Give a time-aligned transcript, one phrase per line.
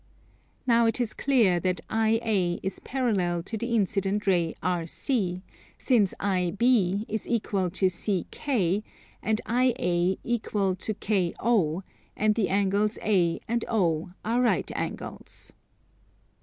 [0.65, 5.43] Now it is clear that IA is parallel to the incident ray RC,
[5.77, 8.83] since IB is equal to CK,
[9.21, 11.83] and IA equal to KO,
[12.17, 15.53] and the angles A and O are right angles.